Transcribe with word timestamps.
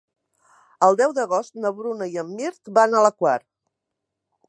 El 0.87 0.97
deu 1.01 1.13
d'agost 1.17 1.61
na 1.65 1.73
Bruna 1.81 2.09
i 2.15 2.19
en 2.25 2.35
Mirt 2.41 2.75
van 2.79 2.97
a 3.03 3.07
la 3.09 3.15
Quar. 3.21 3.39